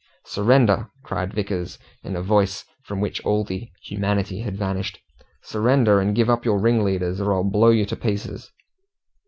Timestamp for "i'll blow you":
7.31-7.85